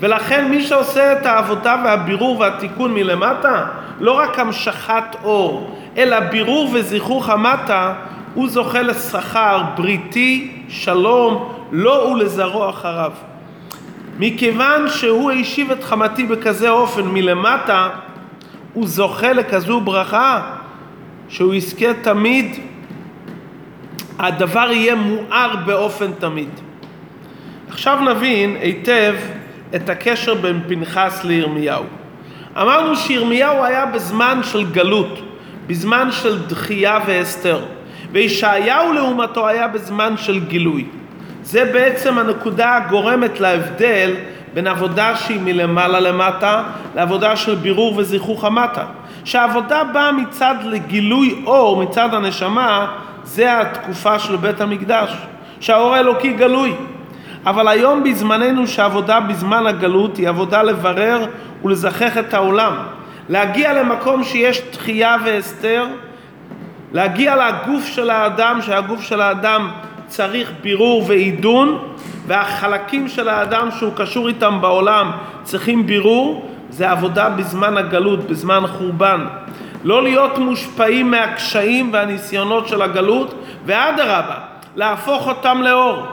ולכן 0.00 0.50
מי 0.50 0.62
שעושה 0.62 1.12
את 1.12 1.26
העבודה 1.26 1.76
והבירור 1.84 2.40
והתיקון 2.40 2.94
מלמטה, 2.94 3.66
לא 4.00 4.12
רק 4.12 4.38
המשכת 4.38 5.16
אור, 5.24 5.78
אלא 5.96 6.20
בירור 6.20 6.70
וזיכוך 6.72 7.28
המטה, 7.28 7.94
הוא 8.34 8.48
זוכה 8.48 8.82
לשכר 8.82 9.62
בריתי, 9.76 10.52
שלום, 10.68 11.52
לו 11.72 11.92
ולזרוע 11.92 12.70
אחריו. 12.70 13.12
מכיוון 14.18 14.88
שהוא 14.88 15.30
השיב 15.30 15.70
את 15.70 15.84
חמתי 15.84 16.26
בכזה 16.26 16.70
אופן 16.70 17.02
מלמטה, 17.02 17.88
הוא 18.72 18.86
זוכה 18.86 19.32
לכזו 19.32 19.80
ברכה 19.80 20.40
שהוא 21.28 21.54
יזכה 21.54 21.94
תמיד 22.02 22.56
הדבר 24.18 24.68
יהיה 24.72 24.94
מואר 24.94 25.56
באופן 25.66 26.10
תמיד. 26.18 26.48
עכשיו 27.68 27.98
נבין 28.00 28.56
היטב 28.60 29.14
את 29.74 29.88
הקשר 29.88 30.34
בין 30.34 30.60
פנחס 30.68 31.24
לירמיהו. 31.24 31.84
אמרנו 32.56 32.96
שירמיהו 32.96 33.64
היה 33.64 33.86
בזמן 33.86 34.40
של 34.42 34.64
גלות, 34.70 35.20
בזמן 35.66 36.08
של 36.12 36.46
דחייה 36.46 36.98
והסתר, 37.06 37.64
וישעיהו 38.12 38.92
לעומתו 38.92 39.48
היה 39.48 39.68
בזמן 39.68 40.14
של 40.16 40.44
גילוי. 40.44 40.84
זה 41.42 41.64
בעצם 41.72 42.18
הנקודה 42.18 42.76
הגורמת 42.76 43.40
להבדל 43.40 44.14
בין 44.54 44.66
עבודה 44.66 45.16
שהיא 45.16 45.40
מלמעלה 45.44 46.00
למטה 46.00 46.62
לעבודה 46.94 47.36
של 47.36 47.54
בירור 47.54 47.96
וזיכוך 47.96 48.44
המטה. 48.44 48.84
שהעבודה 49.24 49.84
באה 49.84 50.12
מצד 50.12 50.54
לגילוי 50.64 51.42
אור, 51.46 51.82
מצד 51.82 52.14
הנשמה, 52.14 52.86
זה 53.24 53.60
התקופה 53.60 54.18
של 54.18 54.36
בית 54.36 54.60
המקדש, 54.60 55.16
שהאור 55.60 55.94
האלוקי 55.94 56.32
גלוי. 56.32 56.74
אבל 57.46 57.68
היום 57.68 58.04
בזמננו 58.04 58.66
שעבודה 58.66 59.20
בזמן 59.20 59.66
הגלות 59.66 60.16
היא 60.16 60.28
עבודה 60.28 60.62
לברר 60.62 61.26
ולזכך 61.64 62.18
את 62.18 62.34
העולם. 62.34 62.72
להגיע 63.28 63.72
למקום 63.72 64.24
שיש 64.24 64.58
תחייה 64.58 65.16
והסתר, 65.24 65.86
להגיע 66.92 67.36
לגוף 67.36 67.86
של 67.86 68.10
האדם, 68.10 68.62
שהגוף 68.62 69.02
של 69.02 69.20
האדם 69.20 69.70
צריך 70.06 70.52
בירור 70.62 71.04
ועידון, 71.06 71.78
והחלקים 72.26 73.08
של 73.08 73.28
האדם 73.28 73.68
שהוא 73.70 73.92
קשור 73.96 74.28
איתם 74.28 74.60
בעולם 74.60 75.10
צריכים 75.42 75.86
בירור, 75.86 76.50
זה 76.74 76.90
עבודה 76.90 77.28
בזמן 77.28 77.76
הגלות, 77.76 78.20
בזמן 78.30 78.66
חורבן. 78.66 79.26
לא 79.84 80.02
להיות 80.02 80.38
מושפעים 80.38 81.10
מהקשיים 81.10 81.92
והניסיונות 81.92 82.68
של 82.68 82.82
הגלות, 82.82 83.34
ואדרבה, 83.66 84.38
להפוך 84.76 85.28
אותם 85.28 85.62
לאור. 85.62 86.06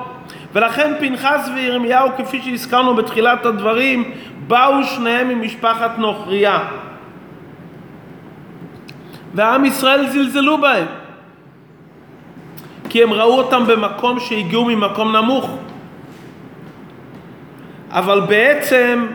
ולכן 0.53 0.93
פנחס 0.99 1.49
וירמיהו, 1.55 2.09
כפי 2.17 2.41
שהזכרנו 2.41 2.95
בתחילת 2.95 3.45
הדברים, 3.45 4.11
באו 4.47 4.83
שניהם 4.83 5.27
ממשפחת 5.29 5.97
נוכריה. 5.97 6.59
ועם 9.33 9.65
ישראל 9.65 10.07
זלזלו 10.07 10.57
בהם. 10.57 10.85
כי 12.89 13.03
הם 13.03 13.13
ראו 13.13 13.37
אותם 13.37 13.63
במקום 13.67 14.19
שהגיעו 14.19 14.65
ממקום 14.65 15.15
נמוך. 15.15 15.57
אבל 17.91 18.19
בעצם 18.19 19.07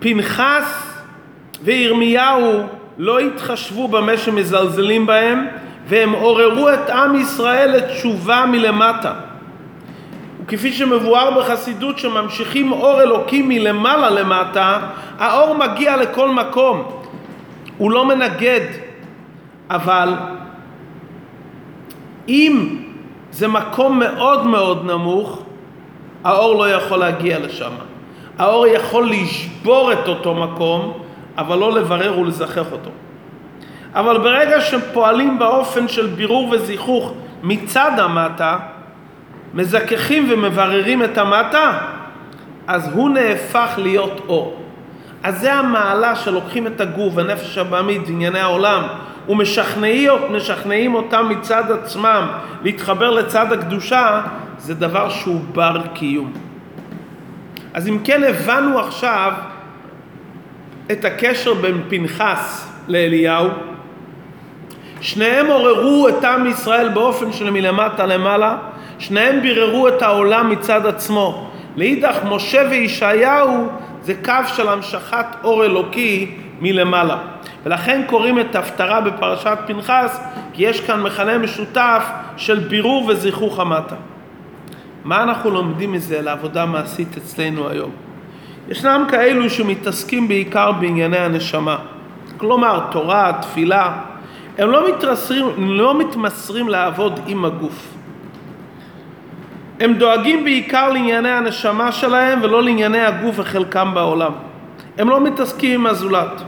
פנחס 0.00 0.94
וירמיהו 1.62 2.62
לא 2.98 3.18
התחשבו 3.18 3.88
במה 3.88 4.16
שמזלזלים 4.16 5.06
בהם, 5.06 5.46
והם 5.86 6.12
עוררו 6.12 6.70
את 6.70 6.90
עם 6.90 7.14
ישראל 7.16 7.76
לתשובה 7.76 8.44
מלמטה. 8.46 9.12
וכפי 10.44 10.72
שמבואר 10.72 11.38
בחסידות 11.38 11.98
שממשיכים 11.98 12.72
אור 12.72 13.02
אלוקים 13.02 13.48
מלמעלה 13.48 14.10
למטה, 14.10 14.80
האור 15.18 15.54
מגיע 15.54 15.96
לכל 15.96 16.30
מקום. 16.30 16.84
הוא 17.78 17.90
לא 17.90 18.06
מנגד, 18.06 18.60
אבל 19.70 20.14
אם 22.28 22.76
זה 23.30 23.48
מקום 23.48 23.98
מאוד 23.98 24.46
מאוד 24.46 24.84
נמוך, 24.84 25.42
האור 26.24 26.54
לא 26.54 26.70
יכול 26.70 26.98
להגיע 26.98 27.38
לשם. 27.38 27.87
האור 28.38 28.66
יכול 28.66 29.10
לשבור 29.10 29.92
את 29.92 30.08
אותו 30.08 30.34
מקום, 30.34 30.92
אבל 31.38 31.58
לא 31.58 31.72
לברר 31.72 32.18
ולזכח 32.18 32.72
אותו. 32.72 32.90
אבל 33.94 34.18
ברגע 34.18 34.60
שפועלים 34.60 35.38
באופן 35.38 35.88
של 35.88 36.06
בירור 36.06 36.48
וזיכוך 36.50 37.12
מצד 37.42 37.92
המטה, 37.98 38.56
מזככים 39.54 40.26
ומבררים 40.30 41.04
את 41.04 41.18
המטה, 41.18 41.78
אז 42.66 42.92
הוא 42.92 43.10
נהפך 43.10 43.74
להיות 43.78 44.20
אור. 44.28 44.62
אז 45.22 45.40
זה 45.40 45.54
המעלה 45.54 46.16
שלוקחים 46.16 46.66
את 46.66 46.80
הגוף, 46.80 47.18
הנפש 47.18 47.58
הבעמית, 47.58 48.08
ענייני 48.08 48.40
העולם, 48.40 48.82
ומשכנעים 49.28 50.94
אותם 50.94 51.28
מצד 51.28 51.70
עצמם 51.70 52.26
להתחבר 52.62 53.10
לצד 53.10 53.52
הקדושה, 53.52 54.20
זה 54.58 54.74
דבר 54.74 55.08
שהוא 55.08 55.40
בר 55.52 55.80
קיום. 55.94 56.47
אז 57.74 57.88
אם 57.88 57.98
כן 58.04 58.24
הבנו 58.24 58.78
עכשיו 58.78 59.32
את 60.92 61.04
הקשר 61.04 61.54
בין 61.54 61.82
פנחס 61.88 62.70
לאליהו, 62.88 63.48
שניהם 65.00 65.46
עוררו 65.46 66.08
את 66.08 66.24
עם 66.24 66.46
ישראל 66.46 66.88
באופן 66.88 67.32
של 67.32 67.50
מלמטה 67.50 68.06
למעלה, 68.06 68.56
שניהם 68.98 69.42
ביררו 69.42 69.88
את 69.88 70.02
העולם 70.02 70.50
מצד 70.50 70.86
עצמו. 70.86 71.50
לאידך 71.76 72.16
משה 72.24 72.62
וישעיהו 72.70 73.68
זה 74.02 74.14
קו 74.24 74.32
של 74.46 74.68
המשכת 74.68 75.26
אור 75.44 75.64
אלוקי 75.64 76.36
מלמעלה. 76.60 77.18
ולכן 77.64 78.02
קוראים 78.06 78.40
את 78.40 78.56
הפטרה 78.56 79.00
בפרשת 79.00 79.58
פנחס, 79.66 80.20
כי 80.52 80.62
יש 80.64 80.80
כאן 80.80 81.02
מכנה 81.02 81.38
משותף 81.38 82.04
של 82.36 82.58
בירור 82.58 83.06
וזיכוך 83.06 83.60
המטה. 83.60 83.94
מה 85.04 85.22
אנחנו 85.22 85.50
לומדים 85.50 85.92
מזה 85.92 86.20
לעבודה 86.22 86.66
מעשית 86.66 87.16
אצלנו 87.16 87.68
היום? 87.68 87.90
ישנם 88.68 89.04
כאלו 89.10 89.50
שמתעסקים 89.50 90.28
בעיקר 90.28 90.72
בענייני 90.72 91.18
הנשמה, 91.18 91.76
כלומר 92.36 92.80
תורה, 92.90 93.32
תפילה, 93.42 93.92
הם 94.58 94.70
לא 94.70 94.88
מתמסרים, 94.88 95.44
לא 95.58 95.98
מתמסרים 95.98 96.68
לעבוד 96.68 97.20
עם 97.26 97.44
הגוף. 97.44 97.88
הם 99.80 99.94
דואגים 99.94 100.44
בעיקר 100.44 100.88
לענייני 100.92 101.30
הנשמה 101.30 101.92
שלהם 101.92 102.38
ולא 102.42 102.62
לענייני 102.62 103.00
הגוף 103.00 103.38
וחלקם 103.38 103.90
בעולם. 103.94 104.32
הם 104.98 105.10
לא 105.10 105.20
מתעסקים 105.20 105.80
עם 105.80 105.86
הזולת. 105.86 106.42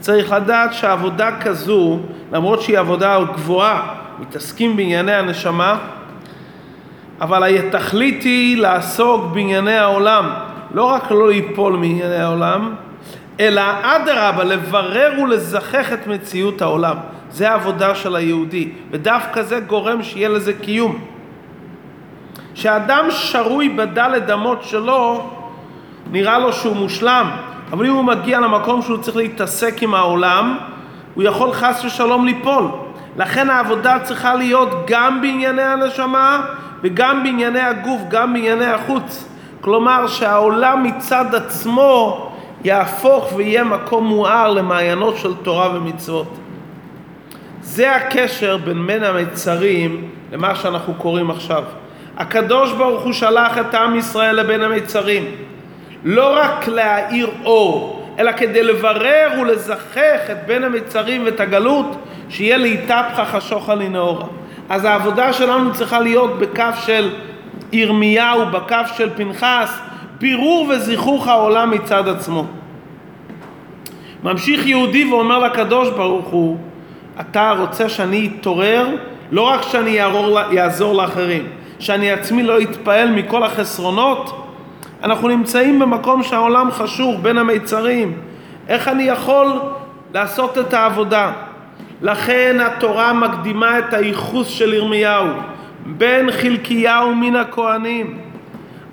צריך 0.00 0.32
לדעת 0.32 0.74
שעבודה 0.74 1.40
כזו, 1.40 1.98
למרות 2.32 2.62
שהיא 2.62 2.78
עבודה 2.78 3.18
גבוהה, 3.34 3.94
מתעסקים 4.20 4.76
בענייני 4.76 5.12
הנשמה, 5.12 5.78
אבל 7.20 7.44
התכלית 7.44 8.22
היא 8.22 8.56
לעסוק 8.56 9.24
בענייני 9.32 9.76
העולם, 9.76 10.30
לא 10.74 10.84
רק 10.84 11.10
לא 11.10 11.28
ליפול 11.28 11.72
מענייני 11.72 12.16
העולם, 12.16 12.74
אלא 13.40 13.62
אדרבה, 13.82 14.44
לברר 14.44 15.12
ולזכך 15.22 15.92
את 15.92 16.06
מציאות 16.06 16.62
העולם. 16.62 16.96
זה 17.30 17.50
העבודה 17.50 17.94
של 17.94 18.16
היהודי, 18.16 18.68
ודווקא 18.90 19.42
זה 19.42 19.60
גורם 19.60 20.02
שיהיה 20.02 20.28
לזה 20.28 20.52
קיום. 20.52 20.98
שאדם 22.54 23.06
שרוי 23.10 23.68
בדלת 23.68 24.30
אמות 24.30 24.62
שלו, 24.62 25.30
נראה 26.10 26.38
לו 26.38 26.52
שהוא 26.52 26.76
מושלם, 26.76 27.30
אבל 27.72 27.86
אם 27.86 27.92
הוא 27.92 28.04
מגיע 28.04 28.40
למקום 28.40 28.82
שהוא 28.82 28.98
צריך 28.98 29.16
להתעסק 29.16 29.82
עם 29.82 29.94
העולם, 29.94 30.58
הוא 31.14 31.22
יכול 31.22 31.52
חס 31.52 31.84
ושלום 31.84 32.26
ליפול. 32.26 32.64
לכן 33.16 33.50
העבודה 33.50 33.98
צריכה 33.98 34.34
להיות 34.34 34.68
גם 34.86 35.20
בענייני 35.20 35.62
הנשמה 35.62 36.40
וגם 36.82 37.22
בענייני 37.22 37.60
הגוף, 37.60 38.00
גם 38.08 38.32
בענייני 38.32 38.66
החוץ. 38.66 39.24
כלומר 39.60 40.06
שהעולם 40.06 40.82
מצד 40.82 41.34
עצמו 41.34 42.30
יהפוך 42.64 43.32
ויהיה 43.36 43.64
מקום 43.64 44.06
מואר 44.06 44.50
למעיינות 44.50 45.16
של 45.16 45.34
תורה 45.42 45.76
ומצוות. 45.76 46.36
זה 47.60 47.96
הקשר 47.96 48.56
בין 48.56 48.86
בין 48.86 49.04
המצרים 49.04 50.08
למה 50.32 50.54
שאנחנו 50.54 50.94
קוראים 50.94 51.30
עכשיו. 51.30 51.64
הקדוש 52.16 52.72
ברוך 52.72 53.04
הוא 53.04 53.12
שלח 53.12 53.58
את 53.58 53.74
עם 53.74 53.96
ישראל 53.96 54.36
לבין 54.36 54.60
המצרים. 54.60 55.24
לא 56.04 56.38
רק 56.38 56.68
להאיר 56.68 57.30
אור, 57.44 58.06
אלא 58.18 58.32
כדי 58.32 58.62
לברר 58.62 59.28
ולזכך 59.40 60.30
את 60.32 60.46
בין 60.46 60.64
המצרים 60.64 61.24
ואת 61.24 61.40
הגלות, 61.40 61.96
שיהיה 62.28 62.56
להתהפכה 62.56 63.24
חשוכה 63.24 63.74
לנאורה. 63.74 64.26
אז 64.68 64.84
העבודה 64.84 65.32
שלנו 65.32 65.74
צריכה 65.74 66.00
להיות 66.00 66.38
בקו 66.38 66.62
של 66.86 67.10
ירמיהו, 67.72 68.46
בקו 68.46 68.76
של 68.96 69.10
פנחס, 69.16 69.78
בירור 70.18 70.68
וזיכוך 70.70 71.28
העולם 71.28 71.70
מצד 71.70 72.08
עצמו. 72.08 72.44
ממשיך 74.22 74.66
יהודי 74.66 75.04
ואומר 75.04 75.38
לקדוש 75.38 75.90
ברוך 75.90 76.26
הוא, 76.26 76.56
אתה 77.20 77.54
רוצה 77.58 77.88
שאני 77.88 78.30
אתעורר, 78.40 78.86
לא 79.30 79.42
רק 79.42 79.62
שאני 79.62 79.90
יערור, 79.90 80.40
יעזור 80.52 80.94
לאחרים, 80.94 81.46
שאני 81.78 82.12
עצמי 82.12 82.42
לא 82.42 82.62
אתפעל 82.62 83.10
מכל 83.10 83.42
החסרונות, 83.42 84.44
אנחנו 85.02 85.28
נמצאים 85.28 85.78
במקום 85.78 86.22
שהעולם 86.22 86.70
חשוך 86.70 87.16
בין 87.22 87.38
המיצרים. 87.38 88.18
איך 88.68 88.88
אני 88.88 89.02
יכול 89.02 89.46
לעשות 90.14 90.58
את 90.58 90.74
העבודה? 90.74 91.32
לכן 92.02 92.56
התורה 92.60 93.12
מקדימה 93.12 93.78
את 93.78 93.94
הייחוס 93.94 94.48
של 94.48 94.74
ירמיהו. 94.74 95.26
בן 95.86 96.30
חלקיהו 96.30 97.14
מן 97.14 97.36
הכהנים. 97.36 98.18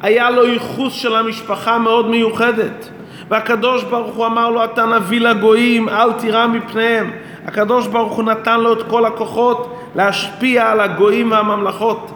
היה 0.01 0.29
לו 0.29 0.45
ייחוס 0.45 0.93
של 0.93 1.15
המשפחה 1.15 1.77
מאוד 1.77 2.09
מיוחדת. 2.09 2.89
והקדוש 3.29 3.83
ברוך 3.83 4.15
הוא 4.15 4.25
אמר 4.25 4.49
לו 4.49 4.63
אתה 4.63 4.85
נביא 4.85 5.19
לגויים 5.19 5.89
אל 5.89 6.13
תירא 6.13 6.47
מפניהם 6.47 7.11
הקדוש 7.45 7.87
ברוך 7.87 8.13
הוא 8.13 8.23
נתן 8.23 8.59
לו 8.59 8.73
את 8.73 8.83
כל 8.89 9.05
הכוחות 9.05 9.79
להשפיע 9.95 10.71
על 10.71 10.79
הגויים 10.79 11.31
והממלכות 11.31 12.11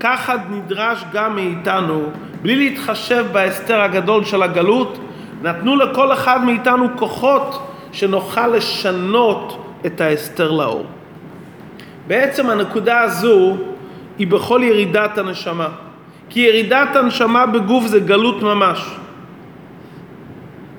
ככה 0.00 0.34
נדרש 0.50 1.04
גם 1.12 1.34
מאיתנו, 1.34 2.02
בלי 2.42 2.56
להתחשב 2.56 3.26
בהסתר 3.32 3.80
הגדול 3.80 4.24
של 4.24 4.42
הגלות, 4.42 4.98
נתנו 5.42 5.76
לכל 5.76 6.12
אחד 6.12 6.44
מאיתנו 6.44 6.88
כוחות 6.96 7.68
שנוכל 7.92 8.46
לשנות 8.46 9.71
את 9.86 10.00
ההסתר 10.00 10.50
לאור. 10.50 10.86
בעצם 12.06 12.50
הנקודה 12.50 13.00
הזו 13.00 13.56
היא 14.18 14.26
בכל 14.26 14.60
ירידת 14.64 15.18
הנשמה. 15.18 15.68
כי 16.28 16.40
ירידת 16.40 16.96
הנשמה 16.96 17.46
בגוף 17.46 17.86
זה 17.86 18.00
גלות 18.00 18.42
ממש. 18.42 18.90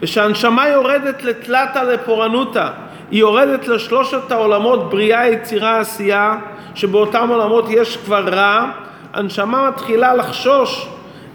וכשהנשמה 0.02 0.70
יורדת 0.70 1.24
לתלתא 1.24 1.80
לפורענותא, 1.80 2.70
היא 3.12 3.20
יורדת 3.20 3.68
לשלושת 3.68 4.32
העולמות 4.32 4.90
בריאה, 4.90 5.28
יצירה, 5.28 5.80
עשייה, 5.80 6.36
שבאותם 6.76 7.30
עולמות 7.30 7.66
יש 7.70 7.98
כבר 7.98 8.28
רע, 8.28 8.66
הנשמה 9.14 9.70
מתחילה 9.70 10.14
לחשוש 10.14 10.88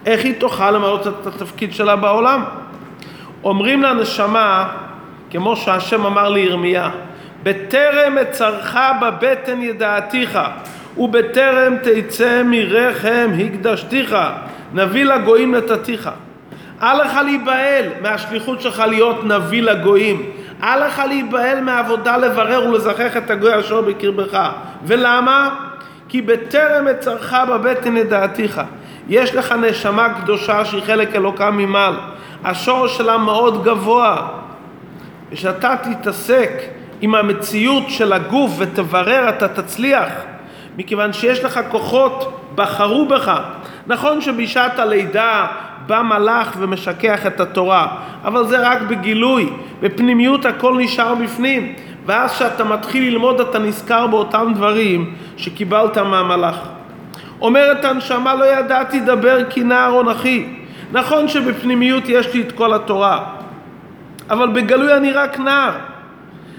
איך 0.06 0.24
היא 0.24 0.34
תוכל 0.40 0.70
למלא 0.70 1.00
את 1.00 1.26
התפקיד 1.26 1.74
שלה 1.74 1.96
בעולם. 1.96 2.44
אומרים 3.44 3.82
לנשמה, 3.82 4.68
כמו 5.30 5.56
שהשם 5.56 6.06
אמר 6.06 6.28
לירמיה, 6.28 6.90
בטרם 7.48 8.18
אצרך 8.18 8.76
בבטן 9.02 9.62
ידעתיך, 9.62 10.38
ובטרם 10.96 11.74
תצא 11.82 12.42
מרחם 12.44 13.30
הקדשתיך, 13.44 14.16
נביא 14.72 15.04
לגויים 15.04 15.54
נתתיך. 15.54 16.10
אל 16.82 17.02
לך 17.02 17.18
להיבהל 17.24 17.84
מהשליחות 18.02 18.60
שלך 18.60 18.82
להיות 18.88 19.24
נביא 19.24 19.62
לגויים. 19.62 20.30
אל 20.62 20.86
לך 20.86 21.02
להיבהל 21.08 21.60
מהעבודה 21.60 22.16
לברר 22.16 22.68
ולזכח 22.68 23.16
את 23.16 23.30
הגוי 23.30 23.60
אשר 23.60 23.80
בקרבך. 23.80 24.50
ולמה? 24.84 25.54
כי 26.08 26.22
בטרם 26.22 26.88
אצרך 26.88 27.34
בבטן 27.48 27.96
ידעתיך. 27.96 28.60
יש 29.08 29.34
לך 29.34 29.52
נשמה 29.52 30.08
קדושה 30.14 30.64
שהיא 30.64 30.82
חלק 30.82 31.16
אלוקה 31.16 31.50
ממעל. 31.50 31.94
השורש 32.44 32.96
שלה 32.96 33.18
מאוד 33.18 33.64
גבוה. 33.64 34.28
ושאתה 35.32 35.74
תתעסק 35.82 36.77
עם 37.00 37.14
המציאות 37.14 37.84
של 37.88 38.12
הגוף 38.12 38.54
ותברר, 38.58 39.28
אתה 39.28 39.48
תצליח. 39.48 40.08
מכיוון 40.78 41.12
שיש 41.12 41.44
לך 41.44 41.60
כוחות, 41.70 42.40
בחרו 42.54 43.06
בך. 43.08 43.40
נכון 43.86 44.20
שבשעת 44.20 44.78
הלידה 44.78 45.46
בא 45.86 46.02
מלאך 46.02 46.56
ומשכח 46.58 47.26
את 47.26 47.40
התורה, 47.40 47.86
אבל 48.24 48.46
זה 48.46 48.68
רק 48.68 48.82
בגילוי, 48.82 49.52
בפנימיות 49.80 50.44
הכל 50.46 50.76
נשאר 50.78 51.14
בפנים, 51.14 51.72
ואז 52.06 52.32
כשאתה 52.32 52.64
מתחיל 52.64 53.04
ללמוד 53.04 53.40
אתה 53.40 53.58
נזכר 53.58 54.06
באותם 54.06 54.52
דברים 54.54 55.14
שקיבלת 55.36 55.98
מהמלאך. 55.98 56.58
אומרת 57.40 57.84
הנשמה 57.84 58.34
לא 58.34 58.44
ידעתי 58.44 59.00
דבר 59.00 59.44
כי 59.50 59.64
נער 59.64 60.00
אנכי. 60.00 60.46
נכון 60.92 61.28
שבפנימיות 61.28 62.04
יש 62.08 62.34
לי 62.34 62.40
את 62.40 62.52
כל 62.52 62.74
התורה, 62.74 63.24
אבל 64.30 64.48
בגלוי 64.48 64.94
אני 64.96 65.12
רק 65.12 65.38
נער. 65.38 65.72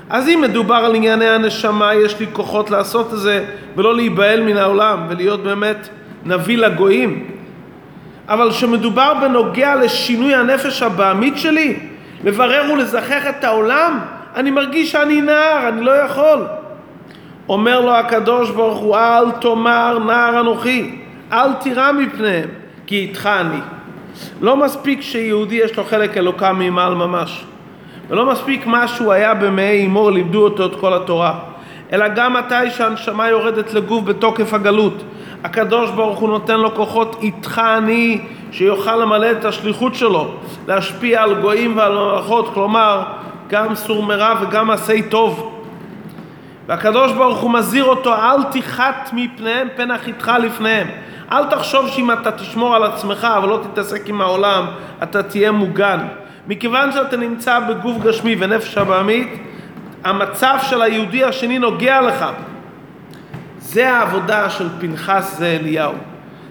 אז 0.10 0.30
אם 0.30 0.42
מדובר 0.42 0.76
על 0.76 0.96
ענייני 0.96 1.30
הנשמה, 1.30 1.96
יש 1.96 2.20
לי 2.20 2.26
כוחות 2.34 2.72
לעשות 2.72 3.14
את 3.14 3.20
זה 3.20 3.46
ולא 3.76 3.96
להיבהל 3.96 4.42
מן 4.42 4.58
העולם 4.58 5.06
ולהיות 5.10 5.44
באמת 5.44 5.90
נביא 6.26 6.58
לגויים. 6.58 7.28
אבל 8.28 8.52
כשמדובר 8.52 9.14
בנוגע 9.22 9.76
לשינוי 9.76 10.36
הנפש 10.36 10.84
הבעמית 10.84 11.38
שלי, 11.38 11.80
לברר 12.24 12.74
ולזכח 12.74 13.30
את 13.30 13.44
העולם, 13.44 14.00
אני 14.36 14.52
מרגיש 14.52 14.92
שאני 14.92 15.22
נער, 15.22 15.68
אני 15.68 15.82
לא 15.82 15.92
יכול. 15.92 16.48
אומר 17.50 17.82
לו 17.82 17.96
הקדוש 17.96 18.52
ברוך 18.52 18.80
הוא, 18.80 18.98
אל 18.98 19.32
תאמר 19.32 20.00
נער 20.00 20.40
אנוכי, 20.40 20.96
אל 21.32 21.54
תירא 21.54 21.92
מפניהם, 21.92 22.50
כי 22.88 22.96
איתך 22.96 23.30
אני. 23.42 23.60
לא 24.42 24.58
מספיק 24.58 25.02
שיהודי 25.02 25.56
יש 25.56 25.78
לו 25.78 25.84
חלק 25.84 26.18
אלוקה 26.18 26.54
ממעל 26.54 26.96
ממש. 26.96 27.46
ולא 28.10 28.26
מספיק 28.26 28.66
מה 28.66 28.88
שהוא 28.88 29.12
היה 29.14 29.34
במעי 29.34 29.86
אמו, 29.86 30.10
לימדו 30.10 30.44
אותו 30.44 30.66
את 30.66 30.76
כל 30.80 30.94
התורה. 30.94 31.40
אלא 31.94 32.08
גם 32.08 32.34
מתי 32.34 32.72
שהנשמה 32.72 33.30
יורדת 33.30 33.74
לגוף 33.74 34.04
בתוקף 34.04 34.54
הגלות. 34.54 35.04
הקדוש 35.44 35.92
ברוך 35.92 36.20
הוא 36.20 36.30
נותן 36.30 36.60
לו 36.60 36.76
כוחות 36.76 37.16
איתך 37.22 37.62
אני, 37.78 38.22
שיוכל 38.52 38.96
למלא 38.96 39.32
את 39.32 39.46
השליחות 39.46 39.96
שלו, 39.96 40.32
להשפיע 40.68 41.24
על 41.24 41.42
גויים 41.42 41.78
ועל 41.78 41.94
מלאכות, 41.94 42.54
כלומר, 42.54 43.04
גם 43.48 43.76
סור 43.76 44.04
מרע 44.04 44.34
וגם 44.42 44.72
עשי 44.72 45.04
טוב. 45.04 45.62
והקדוש 46.68 47.12
ברוך 47.12 47.40
הוא 47.40 47.52
מזהיר 47.52 47.84
אותו, 47.84 48.16
אל 48.16 48.44
תיחת 48.44 49.10
מפניהם 49.14 49.68
פן 49.76 49.92
אחתך 49.92 50.32
לפניהם. 50.44 50.88
אל 51.32 51.46
תחשוב 51.46 51.88
שאם 51.88 52.12
אתה 52.12 52.32
תשמור 52.32 52.76
על 52.76 52.84
עצמך 52.84 53.28
ולא 53.44 53.60
תתעסק 53.64 54.10
עם 54.10 54.22
העולם, 54.22 54.66
אתה 55.04 55.24
תהיה 55.24 55.52
מוגן. 55.52 56.00
מכיוון 56.50 56.92
שאתה 56.92 57.18
נמצא 57.18 57.60
בגוף 57.60 57.98
גשמי 58.04 58.36
ונפש 58.40 58.78
הבעמית, 58.78 59.30
המצב 60.04 60.58
של 60.62 60.82
היהודי 60.82 61.24
השני 61.24 61.60
נוגע 61.60 62.02
לך. 62.02 62.26
זה 63.60 63.90
העבודה 63.94 64.50
של 64.50 64.68
פנחס 64.80 65.36
זה 65.38 65.58
אליהו. 65.62 65.94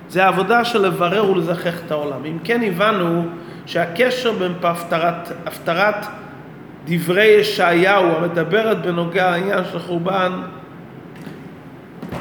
זה 0.09 0.25
העבודה 0.25 0.65
של 0.65 0.87
לברר 0.87 1.31
ולזכח 1.31 1.75
את 1.87 1.91
העולם. 1.91 2.25
אם 2.25 2.39
כן 2.45 2.63
הבנו 2.63 3.25
שהקשר 3.67 4.33
בין 4.33 4.53
הפטרת, 5.47 6.07
דברי 6.85 7.25
ישעיהו 7.27 8.17
המדברת 8.17 8.83
בנוגע 8.83 9.31
לעניין 9.31 9.65
של 9.73 9.79
חורבן, 9.79 10.33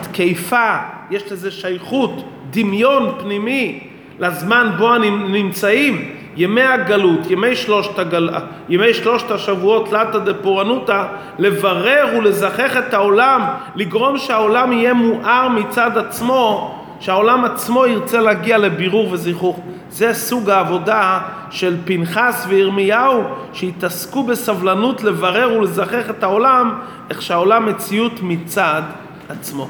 תקיפה, 0.01 0.77
יש 1.11 1.31
לזה 1.31 1.51
שייכות, 1.51 2.29
דמיון 2.49 3.15
פנימי 3.19 3.87
לזמן 4.19 4.71
בו 4.77 4.97
נמצאים, 5.29 6.16
ימי 6.37 6.61
הגלות, 6.61 7.31
ימי 7.31 7.55
שלושת, 7.55 7.99
הגל... 7.99 8.29
ימי 8.69 8.93
שלושת 8.93 9.31
השבועות 9.31 9.89
תלתא 9.89 10.17
דפורענותא, 10.17 11.05
לברר 11.39 12.05
ולזכח 12.17 12.77
את 12.77 12.93
העולם, 12.93 13.41
לגרום 13.75 14.17
שהעולם 14.17 14.73
יהיה 14.73 14.93
מואר 14.93 15.47
מצד 15.47 15.97
עצמו, 15.97 16.75
שהעולם 16.99 17.45
עצמו 17.45 17.85
ירצה 17.85 18.21
להגיע 18.21 18.57
לבירור 18.57 19.11
וזיכוך. 19.11 19.59
זה 19.89 20.13
סוג 20.13 20.49
העבודה 20.49 21.19
של 21.49 21.77
פנחס 21.85 22.45
וירמיהו, 22.49 23.23
שהתעסקו 23.53 24.23
בסבלנות 24.23 25.03
לברר 25.03 25.57
ולזכח 25.59 26.09
את 26.09 26.23
העולם, 26.23 26.79
איך 27.09 27.21
שהעולם 27.21 27.65
מציאות 27.65 28.19
מצד 28.21 28.81
עצמו. 29.29 29.67